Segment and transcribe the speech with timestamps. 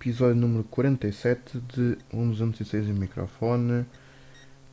[0.00, 3.84] Episódio número 47 de 1206 em microfone.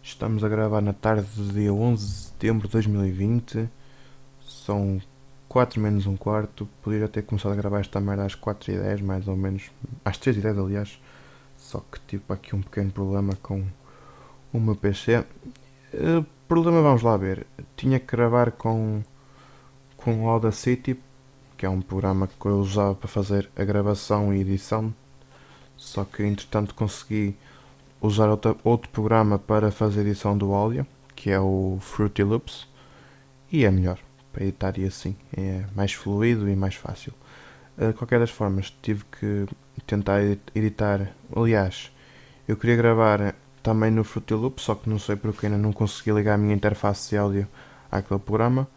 [0.04, 3.68] Estamos a gravar na tarde do dia 11 de setembro de 2020.
[4.40, 5.02] São
[5.50, 6.70] 4 menos um quarto.
[6.84, 9.72] Poderia ter começado a gravar esta merda às 4 e 10 mais ou menos.
[10.06, 11.02] Às 3 e 10 aliás.
[11.58, 13.66] Só que tive aqui um pequeno problema com
[14.54, 15.26] o meu PC.
[15.92, 17.48] Uh, problema vamos lá ver.
[17.76, 19.02] Tinha que gravar com,
[19.98, 21.00] com o Audacity
[21.58, 24.94] que é um programa que eu usava para fazer a gravação e edição.
[25.78, 27.36] Só que entretanto consegui
[28.02, 32.68] usar outro, outro programa para fazer edição do áudio, que é o Fruity Loops,
[33.52, 34.00] e é melhor
[34.32, 37.14] para editar e assim, é mais fluido e mais fácil.
[37.78, 39.46] De qualquer das formas, tive que
[39.86, 40.22] tentar
[40.54, 41.14] editar.
[41.36, 41.92] Aliás,
[42.48, 46.12] eu queria gravar também no Fruity Loops, só que não sei porque ainda não consegui
[46.12, 47.48] ligar a minha interface de áudio
[47.92, 48.68] àquele programa,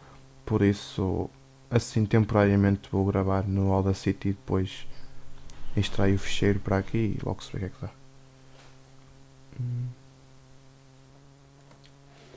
[0.45, 1.29] por isso
[1.69, 4.87] assim temporariamente vou gravar no Audacity e depois
[5.75, 7.89] extraio o ficheiro para aqui e logo se vê o que é que dá.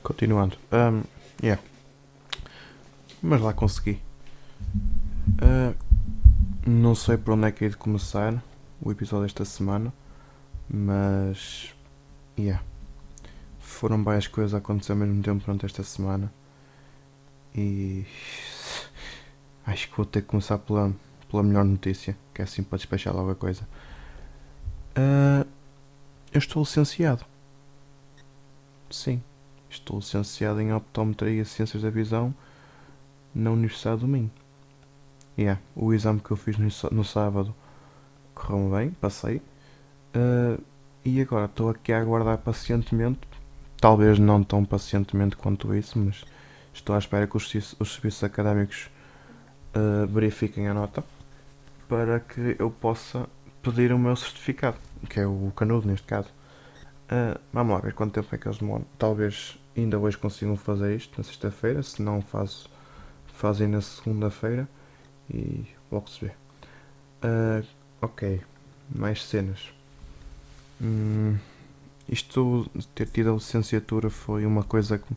[0.01, 0.57] Continuando.
[0.71, 1.03] Um,
[1.41, 1.61] yeah.
[3.21, 3.99] Mas lá consegui.
[5.41, 5.75] Uh,
[6.65, 8.41] não sei por onde é que é de começar
[8.81, 9.93] o episódio desta semana,
[10.69, 11.73] mas
[12.37, 12.61] yeah.
[13.59, 16.31] foram várias coisas a acontecer ao mesmo tempo durante esta semana
[17.55, 18.05] e
[19.65, 20.93] Acho que vou ter que começar pela,
[21.33, 23.67] pela melhor notícia, que é assim para despechar logo a coisa.
[24.95, 25.43] Uh,
[26.31, 27.25] eu estou licenciado.
[28.91, 29.19] Sim,
[29.67, 32.35] estou licenciado em Optometria e Ciências da Visão
[33.33, 34.29] na Universidade do Minho.
[35.35, 37.55] Yeah, o exame que eu fiz no, no sábado
[38.35, 39.37] correu bem, passei.
[40.15, 40.61] Uh,
[41.03, 43.21] e agora estou aqui a aguardar pacientemente,
[43.81, 46.23] talvez não tão pacientemente quanto isso, mas
[46.71, 48.91] estou à espera que os, os serviços académicos
[49.75, 51.03] uh, verifiquem a nota
[51.93, 53.29] para que eu possa
[53.61, 54.77] pedir o meu certificado,
[55.07, 56.27] que é o canudo neste caso.
[57.05, 58.83] Uh, vamos lá ver quanto tempo é que eles demoram.
[58.97, 62.67] Talvez ainda hoje consigam fazer isto na sexta-feira, se não faço,
[63.27, 64.67] fazem na segunda-feira
[65.31, 66.31] e logo se vê.
[67.23, 67.63] Uh,
[68.01, 68.41] ok,
[68.89, 69.71] mais cenas.
[70.81, 71.37] Hum,
[72.09, 75.15] isto ter tido a licenciatura foi uma coisa que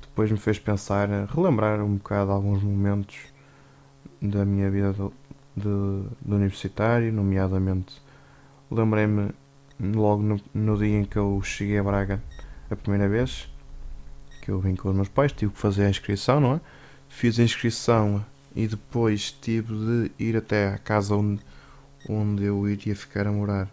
[0.00, 3.32] depois me fez pensar, relembrar um bocado alguns momentos
[4.20, 4.94] da minha vida
[5.56, 8.00] de, de, universitário, nomeadamente
[8.70, 9.30] lembrei-me
[9.78, 12.22] logo no, no, dia em que eu cheguei a Braga
[12.70, 13.48] a primeira vez,
[14.40, 16.60] que eu vim com os meus pais, tive que fazer a inscrição, não é?
[17.08, 18.24] Fiz a inscrição
[18.54, 21.42] e depois tive de ir até a casa onde,
[22.08, 23.68] onde eu iria ficar a morar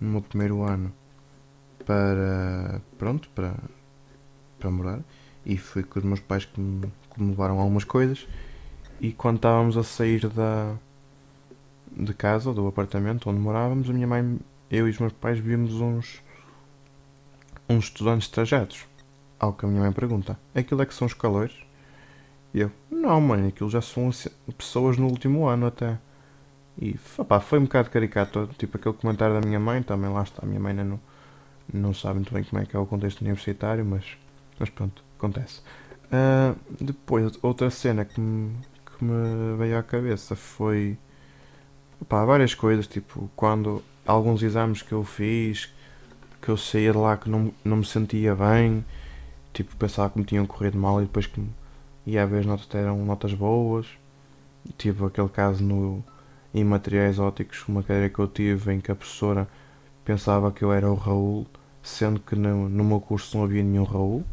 [0.00, 0.92] no meu primeiro ano
[1.84, 3.54] para pronto para,
[4.58, 5.00] para morar
[5.44, 8.26] e foi com os meus pais que me, que me levaram algumas coisas
[9.00, 10.76] e quando estávamos a sair da,
[11.96, 14.38] de casa, do apartamento onde morávamos, a minha mãe,
[14.70, 16.22] eu e os meus pais vimos uns,
[17.68, 18.86] uns estudantes trajetos.
[19.38, 21.54] Ao que a minha mãe pergunta: aquilo é que são os calores?
[22.52, 24.10] E eu: não, mãe, aquilo já são
[24.56, 25.98] pessoas no último ano até.
[26.80, 30.42] E opá, foi um bocado caricato, tipo aquele comentário da minha mãe, também lá está,
[30.42, 31.00] a minha mãe não,
[31.72, 34.04] não sabe muito bem como é que é o contexto universitário, mas,
[34.58, 35.60] mas pronto, acontece.
[36.06, 38.56] Uh, depois, outra cena que me,
[38.86, 40.98] que me veio à cabeça foi
[42.08, 45.72] pá, várias coisas, tipo quando alguns exames que eu fiz,
[46.40, 48.84] que eu saía de lá que não, não me sentia bem,
[49.52, 51.42] tipo pensava que me tinham corrido mal e depois que
[52.06, 53.86] ia ver as notas eram notas boas.
[54.76, 56.04] Tive aquele caso no,
[56.54, 59.48] em materiais óticos, uma cadeira que eu tive em que a professora
[60.04, 61.46] pensava que eu era o Raul,
[61.82, 64.24] sendo que no, no meu curso não havia nenhum Raul,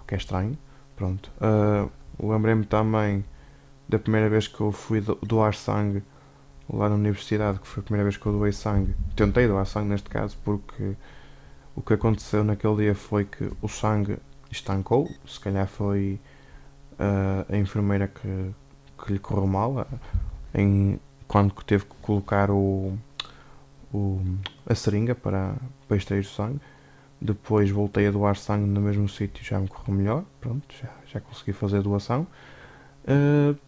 [0.00, 0.56] o que é estranho.
[0.96, 1.30] Pronto.
[1.40, 3.24] Uh, Lembrei-me também
[3.88, 6.02] da primeira vez que eu fui doar sangue
[6.68, 8.94] lá na universidade, que foi a primeira vez que eu doei sangue.
[9.14, 10.96] Tentei doar sangue neste caso, porque
[11.74, 14.18] o que aconteceu naquele dia foi que o sangue
[14.50, 16.20] estancou, se calhar foi
[16.92, 18.54] uh, a enfermeira que,
[18.98, 19.86] que lhe correu mal, uh,
[20.54, 22.96] em, quando teve que colocar o,
[23.92, 24.20] o,
[24.66, 25.54] a seringa para,
[25.88, 26.60] para extrair o sangue.
[27.20, 31.20] Depois voltei a doar sangue no mesmo sítio, já me correu melhor, pronto, já, já
[31.20, 32.26] consegui fazer a doação.
[33.04, 33.58] Uh,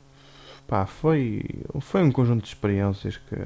[0.67, 1.45] Pá, foi,
[1.81, 3.37] foi um conjunto de experiências que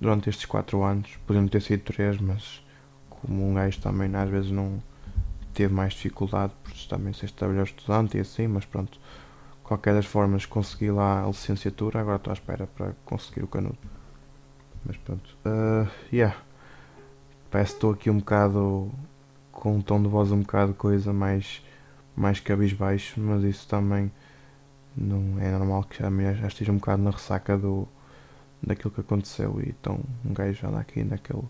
[0.00, 2.64] durante estes 4 anos, podiam ter sido 3, mas
[3.08, 4.82] como um gajo também às vezes não
[5.52, 8.98] teve mais dificuldade, por também ser trabalhador estudante e assim, mas pronto,
[9.62, 13.78] qualquer das formas consegui lá a licenciatura, agora estou à espera para conseguir o canudo.
[14.84, 16.36] Mas pronto, uh, yeah.
[17.50, 18.90] Parece que estou aqui um bocado
[19.52, 21.62] com um tom de voz um bocado coisa mais,
[22.16, 24.10] mais cabisbaixo, mas isso também
[24.96, 27.86] não é normal que já, já esteja um bocado na ressaca do,
[28.62, 31.44] daquilo que aconteceu e então um gajo anda aqui naquele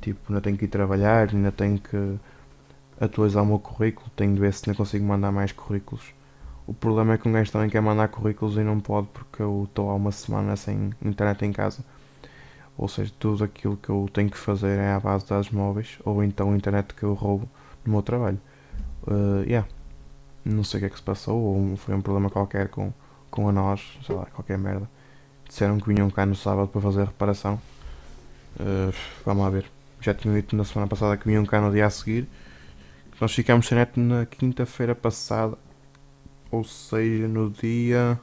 [0.00, 2.18] tipo, ainda tenho que ir trabalhar, ainda tenho que
[3.00, 6.14] atualizar o meu currículo, tenho de ver se ainda consigo mandar mais currículos.
[6.66, 9.64] O problema é que um gajo também quer mandar currículos e não pode porque eu
[9.68, 11.84] estou há uma semana sem internet em casa.
[12.78, 15.98] Ou seja, tudo aquilo que eu tenho que fazer é à base de dados móveis
[16.04, 17.48] ou então a internet que eu roubo
[17.84, 18.40] no meu trabalho.
[19.06, 19.68] Uh, yeah.
[20.44, 22.92] Não sei o que é que se passou, ou foi um problema qualquer com,
[23.30, 24.88] com a nós, sei lá, qualquer merda.
[25.48, 27.60] Disseram que vinham cá no sábado para fazer a reparação.
[28.58, 28.92] Uh,
[29.24, 29.66] vamos lá ver.
[30.00, 32.26] Já tinham dito na semana passada que vinham cá no dia a seguir.
[33.20, 35.56] Nós ficámos sem net na quinta-feira passada.
[36.50, 38.18] Ou seja, no dia.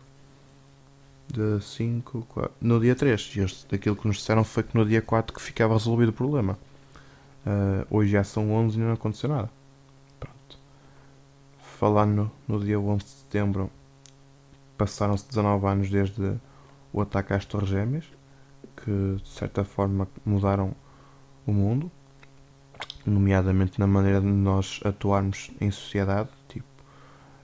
[1.31, 3.33] De 5, 4, no dia 3.
[3.35, 6.57] E daquilo que nos disseram foi que no dia 4 que ficava resolvido o problema.
[7.45, 9.49] Uh, hoje já são 11 e não aconteceu nada.
[11.79, 13.71] Falando no, no dia 11 de setembro,
[14.77, 16.35] passaram-se 19 anos desde
[16.91, 18.03] o ataque às Torres Gêmeas,
[18.75, 20.75] que de certa forma mudaram
[21.47, 21.89] o mundo,
[23.05, 26.27] nomeadamente na maneira de nós atuarmos em sociedade.
[26.49, 26.67] Tipo,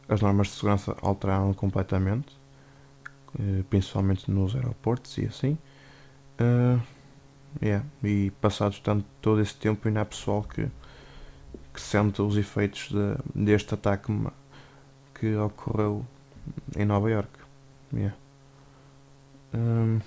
[0.10, 2.38] as normas de segurança alteraram completamente,
[3.40, 5.58] eh, principalmente nos aeroportos e assim.
[6.42, 6.82] Uh,
[7.62, 7.86] yeah.
[8.04, 10.68] E passados tanto todo esse tempo, ainda há pessoal que,
[11.76, 14.12] que sente os efeitos de, deste ataque
[15.14, 16.06] que ocorreu
[16.76, 17.30] em Nova York.
[17.94, 18.16] Yeah.
[19.54, 20.00] Um,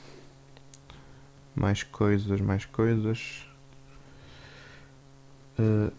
[1.55, 3.47] mais coisas, mais coisas.
[5.59, 5.93] Uh,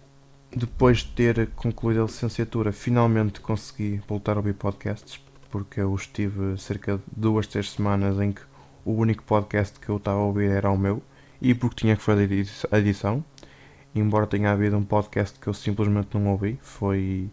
[0.55, 5.21] depois de ter concluído a licenciatura, finalmente consegui voltar a ouvir podcasts,
[5.51, 8.41] porque eu estive cerca de duas, três semanas em que
[8.83, 11.03] o único podcast que eu estava a ouvir era o meu,
[11.41, 12.29] e porque tinha que fazer
[12.71, 13.23] a edição.
[13.95, 17.29] Embora tenha havido um podcast que eu simplesmente não ouvi, foi.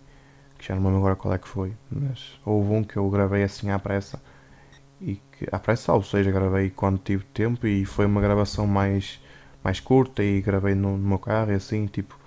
[0.59, 3.09] que já não me lembro agora qual é que foi, mas houve um que eu
[3.11, 4.21] gravei assim à pressa
[5.01, 9.21] e que à pressa, ou seja, gravei quando tive tempo e foi uma gravação mais,
[9.63, 12.19] mais curta e gravei no, no meu carro e assim, tipo,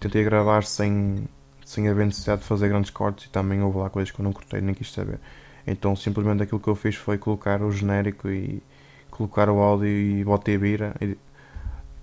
[0.00, 1.28] tentei gravar sem,
[1.64, 4.32] sem haver necessidade de fazer grandes cortes e também houve lá coisas que eu não
[4.32, 5.20] cortei nem quis saber.
[5.66, 8.62] Então simplesmente aquilo que eu fiz foi colocar o genérico e
[9.10, 11.16] colocar o áudio e botei vira e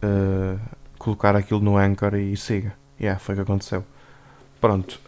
[0.04, 0.60] uh,
[1.00, 2.76] colocar aquilo no Anchor e siga.
[3.00, 3.84] Yeah, foi o que aconteceu.
[4.62, 5.00] Pronto.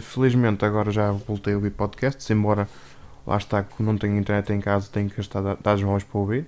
[0.00, 2.68] Felizmente agora já voltei a ouvir podcasts, embora
[3.26, 6.46] lá está que não tenho internet em casa, tenho que gastar dados móveis para ouvir.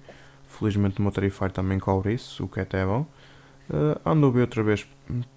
[0.48, 3.06] Felizmente o meu tarifário também cobre isso, o que é até bom.
[3.70, 4.86] Uh, ando a ouvir outra vez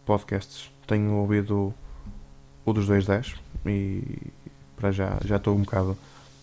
[0.05, 0.69] podcasts.
[0.85, 1.73] Tenho ouvido
[2.65, 3.35] o dos 210
[3.65, 4.31] e
[4.75, 5.97] para já já estou um bocado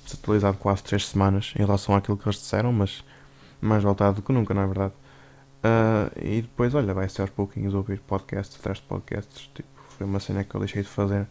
[0.05, 3.05] desatualizado quase 3 semanas em relação àquilo que eles disseram, mas
[3.61, 4.93] mais voltado do que nunca, não é verdade?
[5.65, 9.51] Uh, e depois, olha, vai ser aos pouquinhos ouvir podcasts atrás de podcasts.
[9.55, 11.27] Tipo, foi uma cena que eu deixei de fazer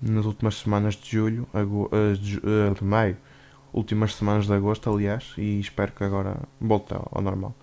[0.00, 3.18] nas últimas semanas de julho, uh, de, maio,
[3.72, 7.54] últimas semanas de agosto, aliás, e espero que agora volte ao, ao normal.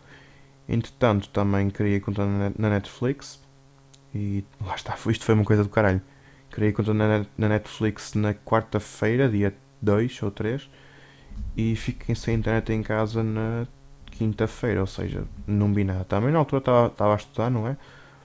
[0.69, 3.41] Entretanto, também criei conta na Netflix
[4.13, 6.01] e lá está, isto foi uma coisa do caralho.
[6.51, 10.69] Criei conta na, Netflix na quarta-feira, dia 2 ou 3,
[11.57, 13.65] e fiquei sem internet em casa na
[14.11, 16.03] quinta-feira, ou seja, não vi nada.
[16.05, 17.77] Também na altura estava a estudar, não é?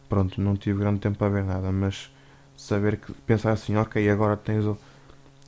[0.08, 2.10] Pronto, não tive grande tempo para ver nada, mas
[2.56, 4.64] saber que pensar assim, ok, agora tens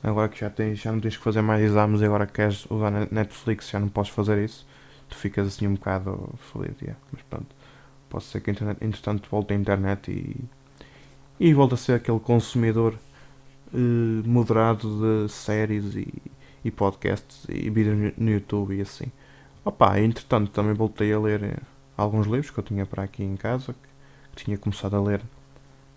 [0.03, 2.91] agora que já tens, já não tens que fazer mais exames e agora queres usar
[3.11, 4.65] Netflix, já não podes fazer isso,
[5.09, 6.99] tu ficas assim um bocado feliz, yeah.
[7.11, 7.47] mas pronto,
[8.09, 10.35] pode ser que internet, entretanto volte a internet e,
[11.39, 12.95] e volte a ser aquele consumidor
[13.73, 13.77] uh,
[14.27, 16.07] moderado de séries e,
[16.63, 19.11] e podcasts e vídeos no YouTube e assim.
[19.69, 21.57] Opa, entretanto também voltei a ler eh,
[21.95, 23.75] alguns livros que eu tinha para aqui em casa,
[24.35, 25.21] que, tinha começado a ler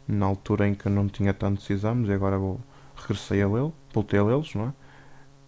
[0.07, 2.61] na altura em que não tinha tantos exames e agora vou,
[2.95, 4.69] regressei a lê-lo, voltei a lê-los, não é?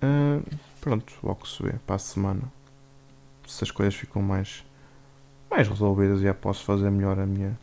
[0.06, 2.42] Uh, pronto, logo se vê para a semana.
[3.46, 4.64] Se as coisas ficam mais,
[5.50, 7.58] mais resolvidas já posso fazer melhor a minha,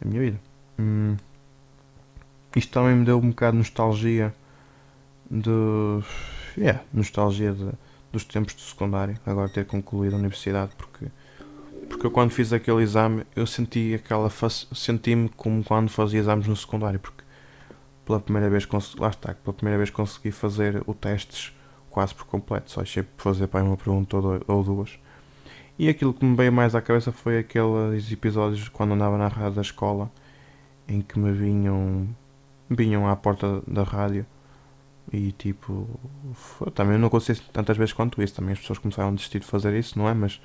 [0.00, 0.40] a minha vida.
[0.78, 1.16] Hum,
[2.54, 4.32] isto também me deu um bocado de nostalgia
[5.28, 6.04] de.
[6.56, 7.72] Yeah, nostalgia de,
[8.24, 11.06] dos tempos de secundário, agora ter concluído a universidade, porque
[11.88, 16.54] porque eu quando fiz aquele exame eu senti aquela senti-me como quando fazia exames no
[16.54, 17.24] secundário porque
[18.04, 18.66] pela primeira vez
[18.98, 21.54] lá está, pela primeira vez consegui fazer o testes
[21.90, 24.98] quase por completo, só achei por fazer para uma pergunta ou duas.
[25.78, 29.56] E aquilo que me veio mais à cabeça foi aqueles episódios quando andava na rádio
[29.56, 30.10] da escola
[30.88, 32.08] em que me vinham
[32.70, 34.26] vinham à porta da rádio
[35.12, 35.88] e tipo
[36.74, 39.74] também não consegui tantas vezes quanto isso, também as pessoas começaram a desistir de fazer
[39.78, 40.14] isso, não é?
[40.14, 40.40] Mas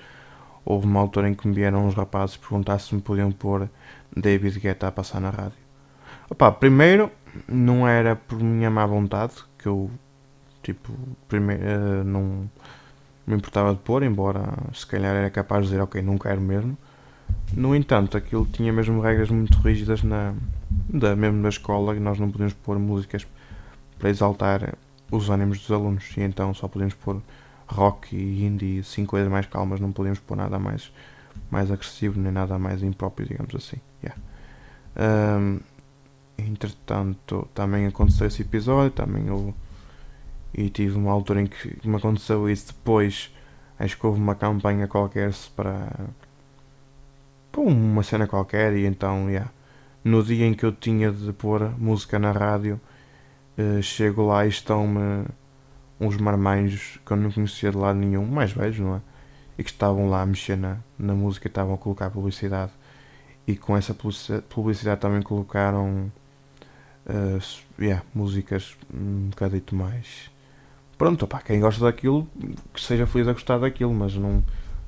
[0.66, 3.70] houve uma altura em que me vieram uns rapazes perguntar se me podiam pôr
[4.16, 5.58] David Guetta a passar na rádio.
[6.30, 7.12] Opa, primeiro,
[7.48, 9.92] não era por minha má vontade, que eu,
[10.62, 10.94] tipo,
[11.28, 12.50] primeiro, uh, não,
[13.26, 16.78] me importava de pôr, embora se calhar era capaz de dizer ok, não quero mesmo.
[17.56, 20.34] No entanto, aquilo tinha mesmo regras muito rígidas na,
[20.90, 23.28] da, mesmo na escola e nós não podíamos pôr músicas
[24.04, 24.76] para exaltar
[25.10, 27.22] os ânimos dos alunos e então só podíamos pôr
[27.66, 30.92] rock e indie, assim coisas mais calmas, não podíamos pôr nada mais,
[31.50, 33.78] mais agressivo nem nada mais impróprio, digamos assim.
[34.04, 34.22] Yeah.
[35.40, 35.62] Um,
[36.38, 39.54] entretanto, também aconteceu esse episódio, também houve,
[40.54, 43.34] e tive uma altura em que me aconteceu isso depois,
[43.80, 45.90] acho que houve uma campanha qualquer para,
[47.50, 49.50] para uma cena qualquer e então, yeah,
[50.04, 52.82] no dia em que eu tinha de pôr música na rádio,
[53.58, 55.26] uh, chego lá e estão-me
[56.00, 59.02] uns marmanjos que eu não conhecia de lado nenhum, mais velhos, não é?
[59.58, 62.72] E que estavam lá a mexer na, na música, estavam a colocar publicidade.
[63.46, 63.94] E com essa
[64.50, 66.12] publicidade também colocaram
[67.06, 70.32] uh, yeah, músicas um bocadito mais.
[70.98, 72.28] Pronto, quem gosta daquilo,
[72.74, 74.44] que seja feliz a gostar daquilo, mas não,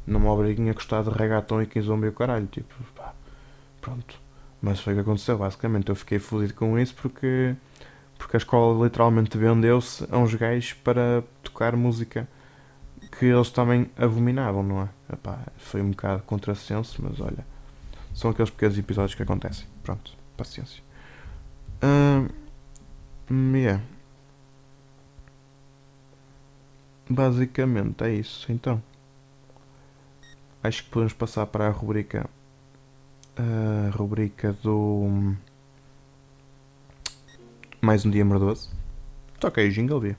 [0.07, 2.47] não me obriguem a gostar de reggaeton e kizomba e o caralho.
[2.47, 3.13] Tipo, pá,
[3.81, 4.19] pronto.
[4.61, 5.89] Mas foi o que aconteceu, basicamente.
[5.89, 7.55] Eu fiquei fodido com isso porque
[8.17, 12.27] porque a escola literalmente vendeu-se a uns gajos para tocar música
[13.17, 14.89] que eles também abominavam, não é?
[15.13, 17.45] Epá, foi um bocado contrassenso, mas olha,
[18.13, 19.67] são aqueles pequenos episódios que acontecem.
[19.83, 20.83] Pronto, paciência.
[21.83, 22.27] Uh,
[23.55, 23.81] yeah.
[27.09, 28.81] Basicamente é isso, então.
[30.63, 32.27] Acho que podemos passar para a rubrica.
[33.37, 35.35] A rubrica do.
[37.85, 38.71] Mais um dia merdoso.
[39.39, 40.15] Toca aí o jingle,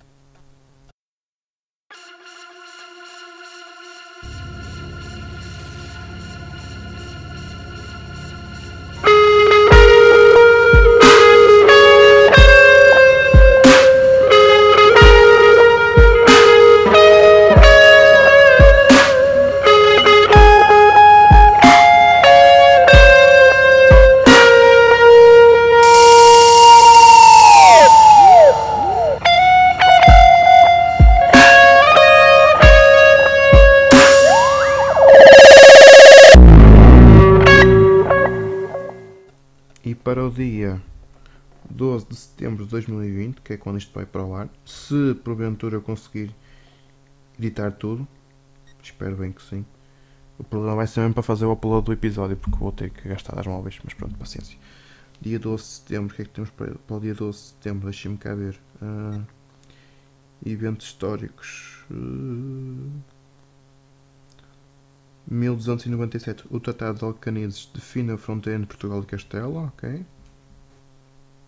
[39.86, 39.96] via.
[39.96, 40.82] para o dia
[41.70, 44.48] 12 de setembro de 2020, que é quando isto vai para o ar.
[44.64, 46.34] Se porventura eu conseguir
[47.38, 48.06] editar tudo,
[48.82, 49.64] espero bem que sim.
[50.38, 53.08] O problema vai ser mesmo para fazer o upload do episódio, porque vou ter que
[53.08, 54.58] gastar as móveis, mas pronto, paciência.
[55.20, 57.44] Dia 12 de setembro, o que é que temos para, para o dia 12 de
[57.44, 57.84] setembro?
[57.86, 58.60] Deixem-me cá ver.
[58.82, 59.24] Uh,
[60.44, 61.84] eventos históricos.
[61.90, 62.90] Uh,
[65.28, 70.06] 1297, o Tratado de Alcanides define a fronteira entre Portugal e Castela, ok.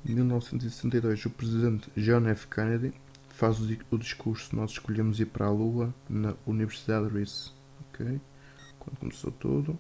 [0.04, 2.48] 1962, o Presidente John F.
[2.48, 2.92] Kennedy
[3.28, 7.52] faz o discurso Nós escolhemos ir para a Lua na Universidade de Rice,
[7.88, 8.20] ok.
[8.80, 9.78] Quando começou tudo.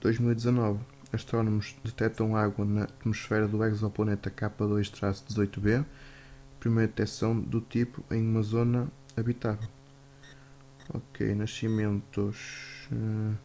[0.00, 0.80] 2019,
[1.12, 5.84] astrónomos detectam água na atmosfera do exoplaneta K2-18b,
[6.58, 9.68] primeira detecção do tipo em uma zona habitável.
[10.92, 12.88] Ok, nascimentos.
[12.92, 13.36] Uh,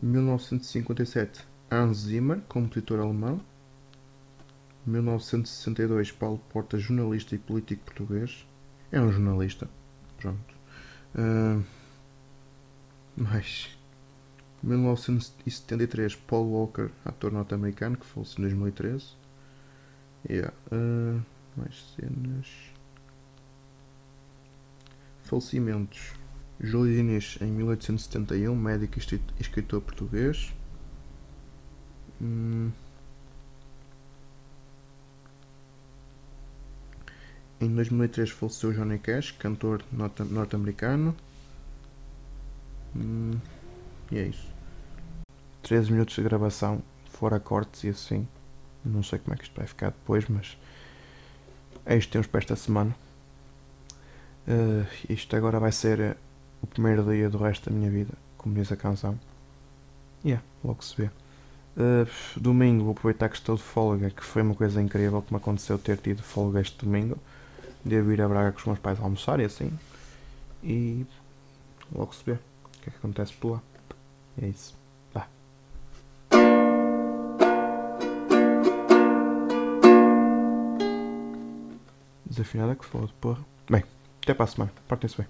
[0.00, 3.40] 1957, Hans Zimmer, compositor alemão.
[4.86, 8.46] 1962, Paulo Porta, jornalista e político português.
[8.90, 9.68] É um jornalista.
[10.18, 10.54] Pronto.
[11.14, 11.62] Uh,
[13.16, 13.76] mais.
[14.62, 19.06] 1973, Paul Walker, ator norte-americano, que faleceu em 2013.
[20.28, 20.52] Yeah.
[20.72, 21.22] Uh,
[21.56, 22.46] mais cenas.
[25.22, 26.12] Falecimentos.
[26.60, 30.52] Júlio Inês, em 1871, médico e escritor português.
[32.20, 32.70] Hum.
[37.60, 41.14] Em 2003 faleceu Johnny Cash, cantor norte-americano.
[42.96, 43.38] Hum.
[44.10, 44.48] E é isso.
[45.62, 48.26] 13 minutos de gravação, fora cortes e assim.
[48.84, 50.56] Não sei como é que isto vai ficar depois, mas
[51.84, 52.96] é isto que temos para esta semana.
[54.46, 56.16] Uh, isto agora vai ser
[56.62, 59.18] o primeiro dia do resto da minha vida, como diz a canção.
[60.24, 61.10] E yeah, logo se vê.
[61.76, 65.36] Uh, domingo vou aproveitar que estou de folga, que foi uma coisa incrível que me
[65.36, 67.16] aconteceu ter tido folga este domingo.
[67.84, 69.70] Devo ir a Braga com os meus pais almoçar e assim.
[70.62, 71.06] E
[71.94, 72.38] logo se vê o
[72.82, 73.62] que é que acontece por lá.
[74.38, 74.74] E é isso.
[75.14, 75.28] Vá.
[82.26, 83.38] Desafinada que foda, porra.
[83.70, 83.84] Bem,
[84.22, 84.72] até para a semana.
[84.88, 85.26] Partem-se bem.